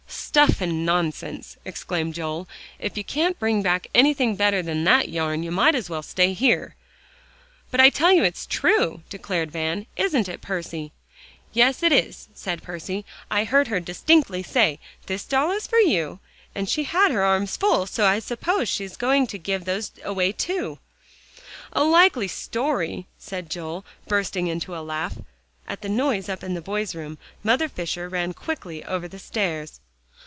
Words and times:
"Stuff 0.33 0.61
and 0.61 0.85
nonsense!" 0.85 1.57
exclaimed 1.65 2.13
Joel, 2.13 2.47
"if 2.79 2.95
you 2.97 3.03
can't 3.03 3.37
bring 3.37 3.61
back 3.61 3.87
anything 3.93 4.37
better 4.37 4.61
than 4.61 4.85
that 4.85 5.09
yarn, 5.09 5.43
you 5.43 5.51
might 5.51 5.75
as 5.75 5.89
well 5.89 6.01
stay 6.01 6.31
here." 6.31 6.73
"But 7.69 7.81
I 7.81 7.89
tell 7.89 8.13
you 8.13 8.23
it's 8.23 8.45
true," 8.45 9.01
declared 9.09 9.51
Van, 9.51 9.87
"isn't 9.97 10.29
it, 10.29 10.39
Percy?" 10.39 10.93
"Yes, 11.51 11.83
it 11.83 11.91
is," 11.91 12.29
said 12.33 12.63
Percy. 12.63 13.03
"I 13.29 13.43
heard 13.43 13.67
her 13.67 13.81
distinctly 13.81 14.41
say, 14.41 14.79
'This 15.05 15.25
doll 15.25 15.51
is 15.51 15.67
for 15.67 15.79
you' 15.79 16.19
and 16.55 16.69
she 16.69 16.85
had 16.85 17.11
her 17.11 17.23
arms 17.23 17.57
full, 17.57 17.85
so 17.85 18.05
I 18.05 18.19
suppose 18.19 18.69
she's 18.69 18.95
going 18.95 19.27
to 19.27 19.37
give 19.37 19.65
those 19.65 19.91
away 20.01 20.31
too" 20.31 20.79
"A 21.73 21.83
likely 21.83 22.29
story," 22.29 23.05
said 23.19 23.49
Joel, 23.49 23.83
bursting 24.07 24.47
into 24.47 24.77
a 24.77 24.79
laugh. 24.79 25.15
At 25.67 25.81
the 25.81 25.89
noise 25.89 26.29
up 26.29 26.41
in 26.41 26.53
the 26.53 26.61
boys' 26.61 26.95
room, 26.95 27.17
Mother 27.43 27.67
Fisher 27.67 28.07
ran 28.07 28.33
quickly 28.33 28.81
over 28.85 29.09
the 29.09 29.19
stairs. 29.19 29.81